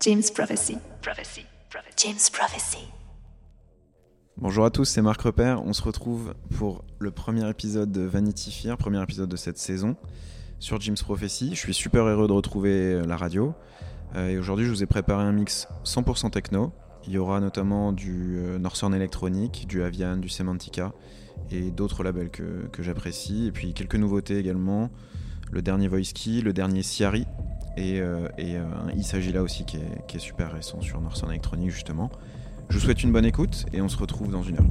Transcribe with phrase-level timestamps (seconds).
[0.00, 0.78] James Prophecy.
[1.02, 1.44] Prophecy.
[1.96, 2.86] James Prophecy.
[4.36, 5.60] Bonjour à tous, c'est Marc Repère.
[5.64, 9.96] On se retrouve pour le premier épisode de Vanity Fair, premier épisode de cette saison
[10.60, 11.50] sur James Prophecy.
[11.50, 13.54] Je suis super heureux de retrouver la radio.
[14.14, 16.72] Euh, et aujourd'hui, je vous ai préparé un mix 100% techno.
[17.08, 20.92] Il y aura notamment du euh, Northern Electronic, du Avian, du Semantica
[21.50, 23.48] et d'autres labels que, que j'apprécie.
[23.48, 24.90] Et puis quelques nouveautés également.
[25.50, 27.26] Le dernier Voice Key, le dernier Siari
[27.76, 28.64] et, euh, et euh,
[28.96, 32.10] il s'agit là aussi qui est, qui est super récent sur Northern Electronic justement.
[32.68, 34.66] Je vous souhaite une bonne écoute et on se retrouve dans une heure.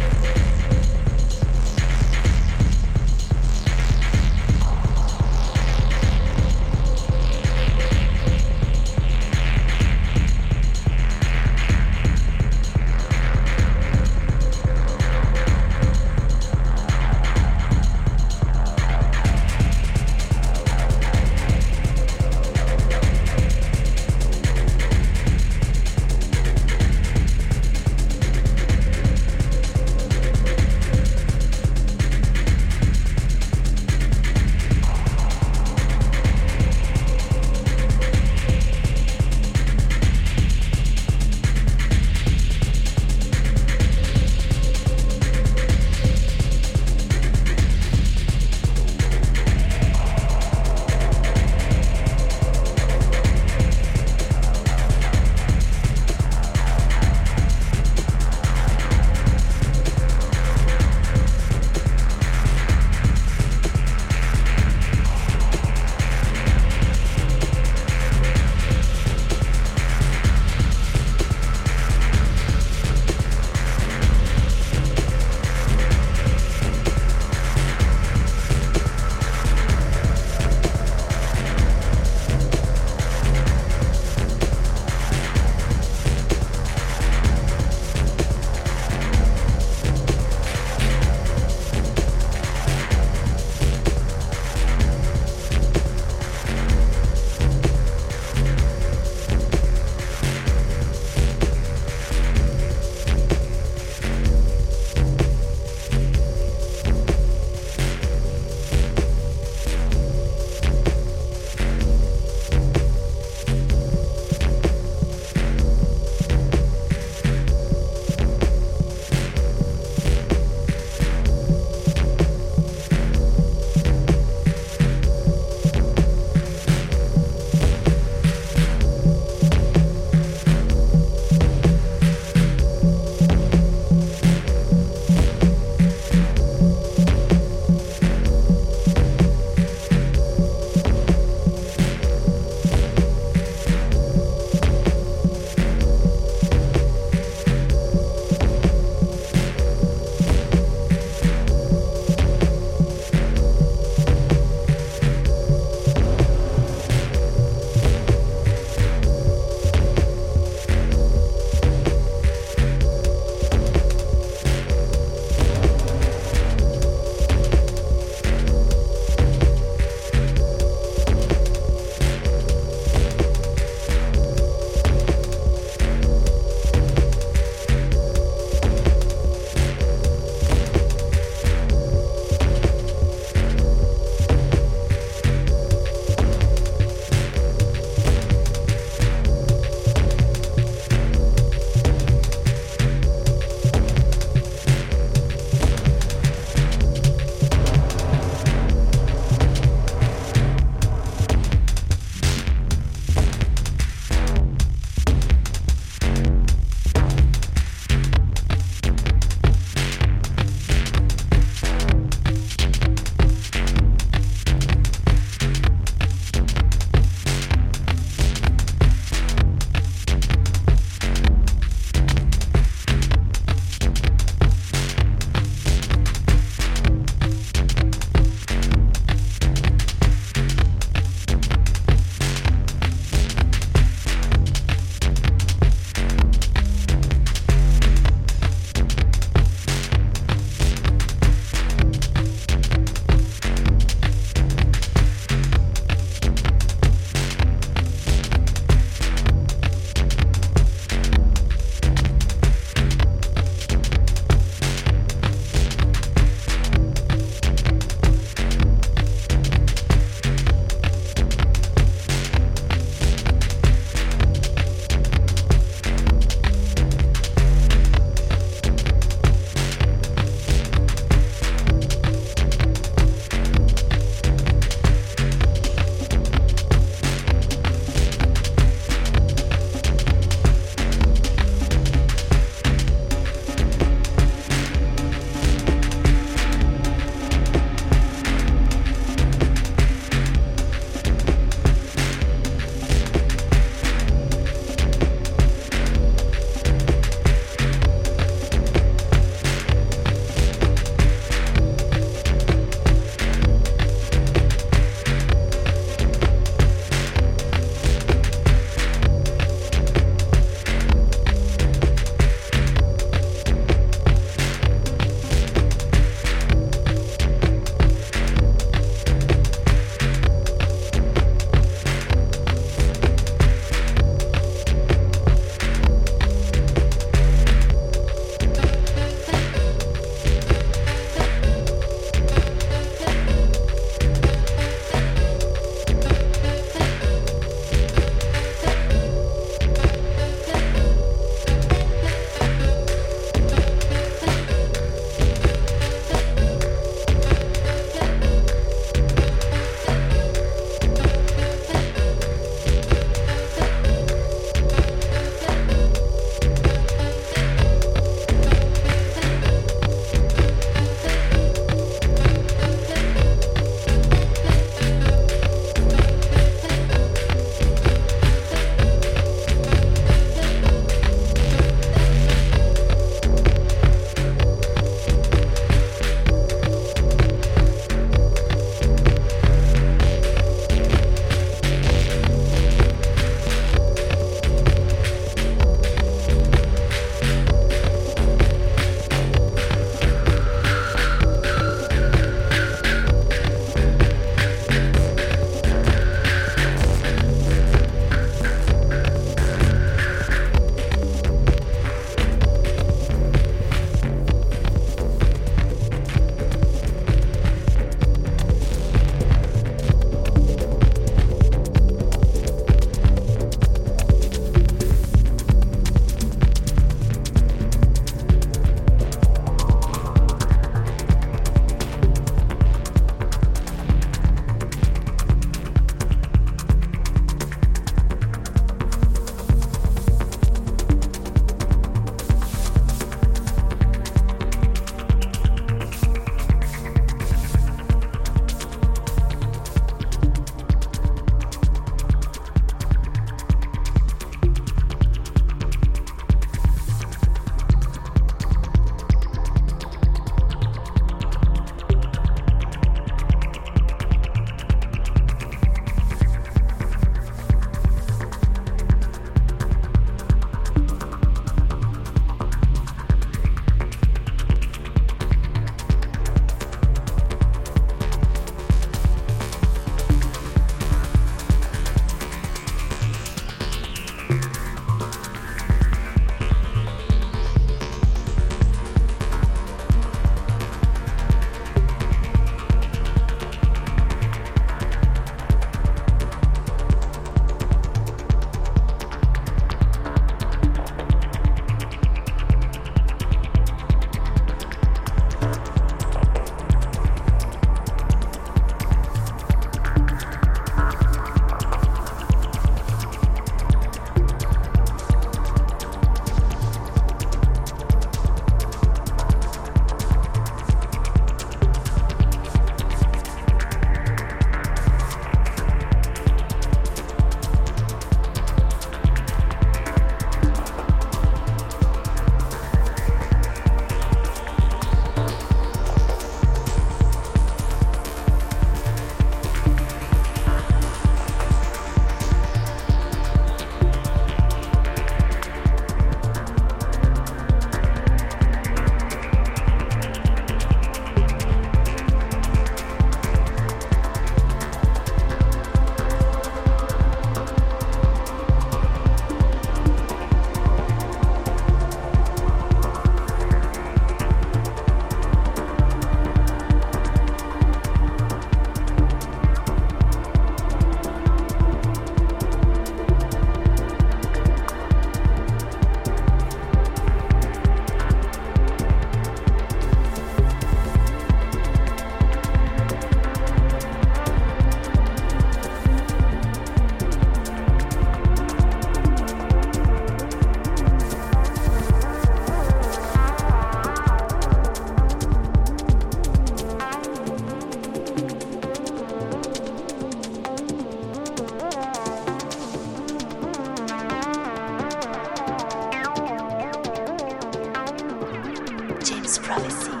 [599.51, 600.00] privacy.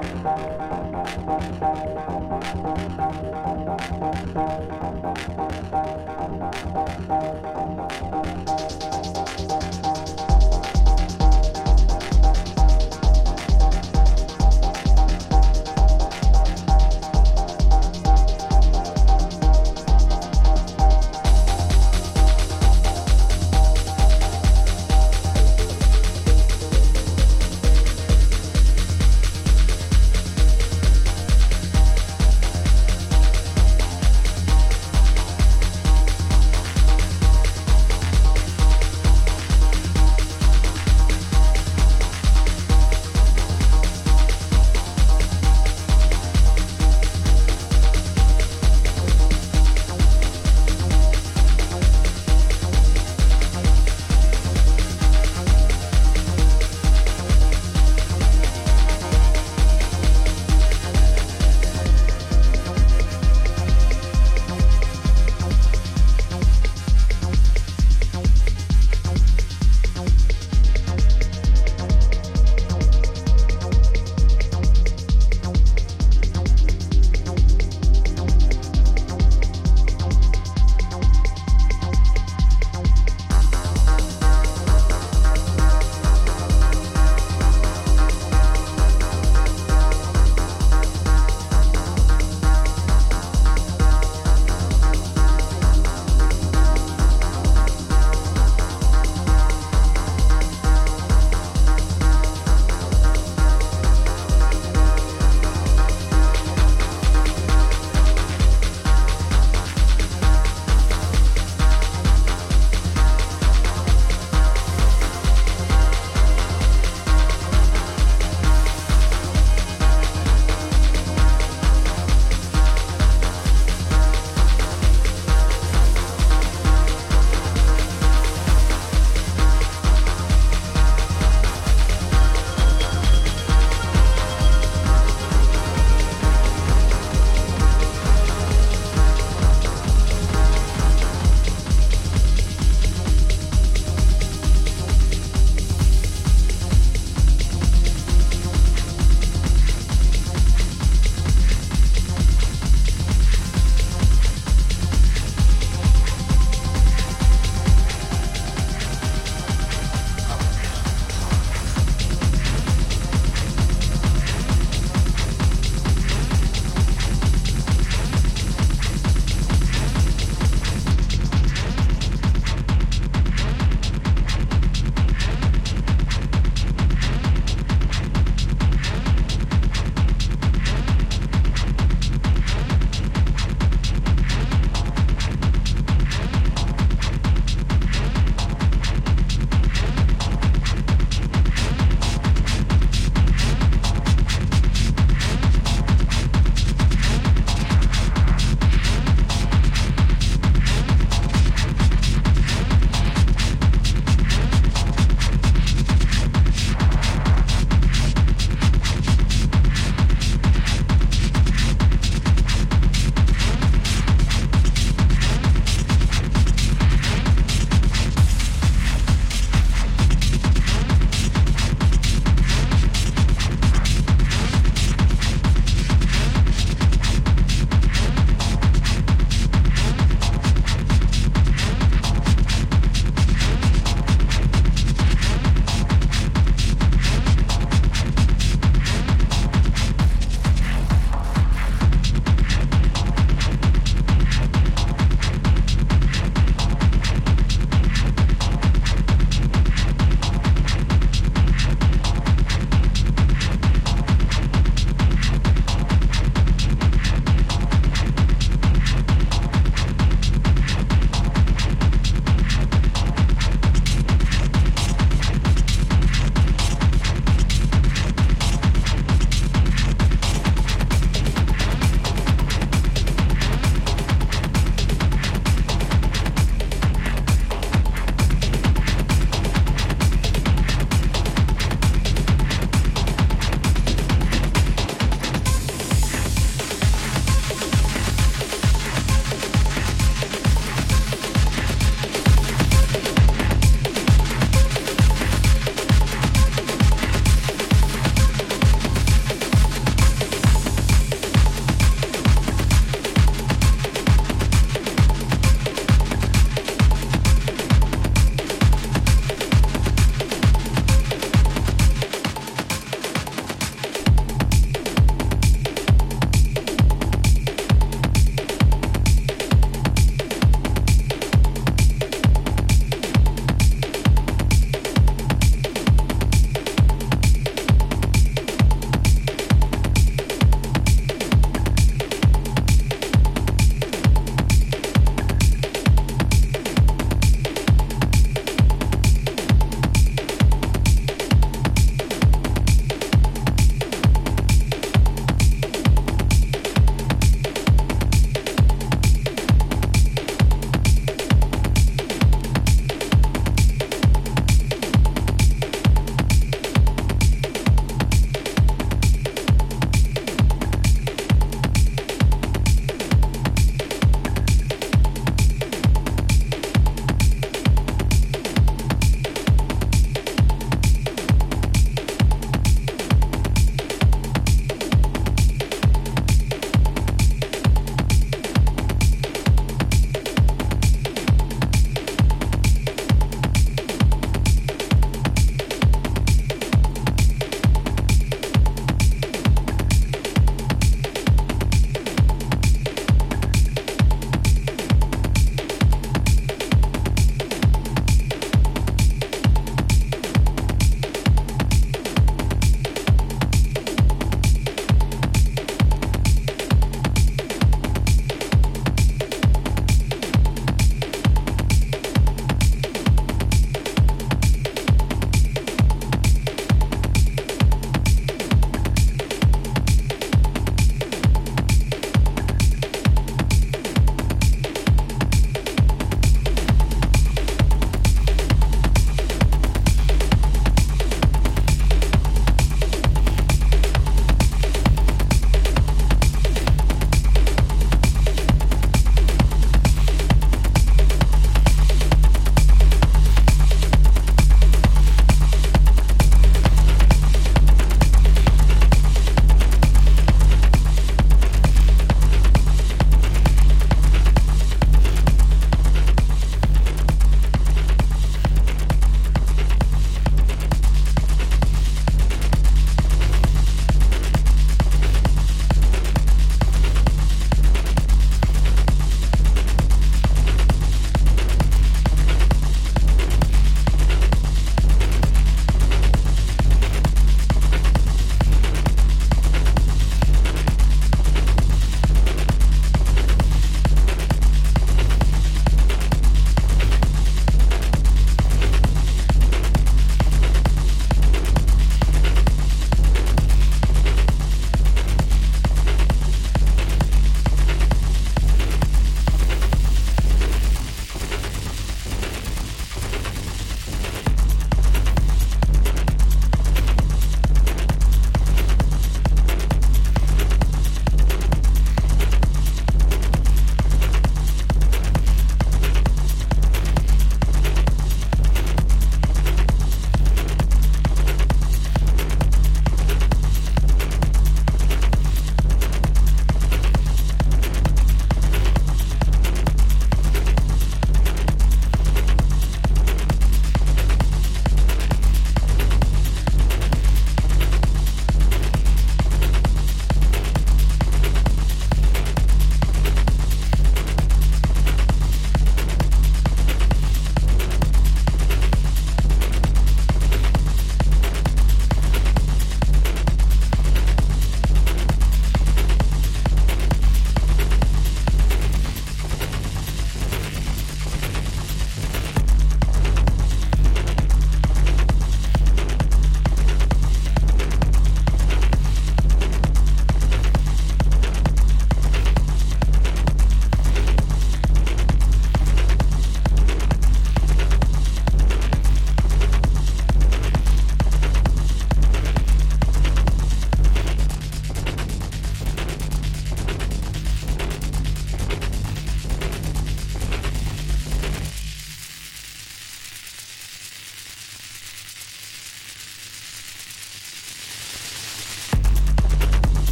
[0.00, 0.26] Thank
[8.82, 8.87] you.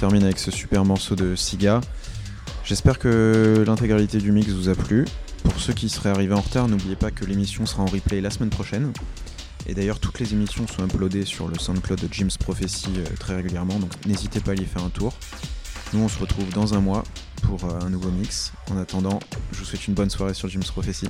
[0.00, 1.82] Termine avec ce super morceau de Siga.
[2.64, 5.04] J'espère que l'intégralité du mix vous a plu.
[5.42, 8.30] Pour ceux qui seraient arrivés en retard, n'oubliez pas que l'émission sera en replay la
[8.30, 8.94] semaine prochaine.
[9.66, 13.36] Et d'ailleurs, toutes les émissions sont uploadées sur le SoundCloud de Jim's Prophecy euh, très
[13.36, 15.12] régulièrement, donc n'hésitez pas à y faire un tour.
[15.92, 17.04] Nous, on se retrouve dans un mois
[17.42, 18.54] pour euh, un nouveau mix.
[18.70, 19.20] En attendant,
[19.52, 21.08] je vous souhaite une bonne soirée sur Jim's Prophecy.